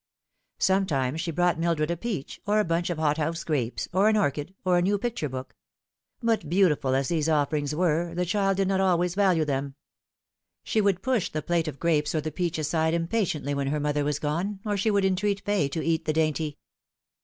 Sometimes 0.57 1.21
she 1.21 1.29
brought 1.29 1.59
Mildred 1.59 1.91
a 1.91 1.95
peach, 1.95 2.41
or 2.47 2.59
a 2.59 2.65
bunch 2.65 2.89
of 2.89 2.97
hothouse 2.97 3.43
grapes, 3.43 3.87
or 3.93 4.09
an 4.09 4.17
.orchid, 4.17 4.55
or 4.65 4.79
a 4.79 4.81
new 4.81 4.97
picture 4.97 5.29
book; 5.29 5.55
but 6.23 6.49
beautiful 6.49 6.95
as 6.95 7.09
these 7.09 7.29
offerings 7.29 7.75
were, 7.75 8.15
the 8.15 8.25
child 8.25 8.57
did 8.57 8.67
not 8.67 8.81
always 8.81 9.13
value 9.13 9.45
them. 9.45 9.75
She 10.63 10.81
would 10.81 11.03
push 11.03 11.29
the 11.29 11.43
plate 11.43 11.67
of 11.67 11.77
grapes 11.79 12.15
or 12.15 12.21
the 12.21 12.31
peach 12.31 12.57
aside 12.57 12.95
impatiently 12.95 13.53
when 13.53 13.67
her 13.67 13.79
mother 13.79 14.03
was 14.03 14.17
gone, 14.17 14.59
or 14.65 14.75
she 14.75 14.89
would 14.89 15.05
entreat 15.05 15.45
Fay 15.45 15.67
to 15.67 15.85
eat 15.85 16.05
the 16.05 16.13
dainty. 16.13 16.57